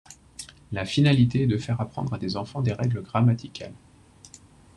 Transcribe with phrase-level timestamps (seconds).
[0.71, 3.75] La finalité est de faire apprendre à l'enfant des règles grammaticales.